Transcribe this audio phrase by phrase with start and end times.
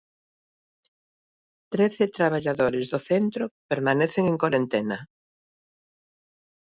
[1.73, 4.97] Trece traballadores do centro permanecen en corentena.